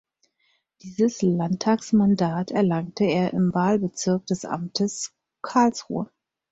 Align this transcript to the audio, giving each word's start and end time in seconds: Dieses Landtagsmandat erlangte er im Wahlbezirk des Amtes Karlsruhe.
Dieses 0.81 1.21
Landtagsmandat 1.21 2.49
erlangte 2.49 3.03
er 3.03 3.33
im 3.33 3.53
Wahlbezirk 3.53 4.25
des 4.25 4.45
Amtes 4.45 5.13
Karlsruhe. 5.43 6.09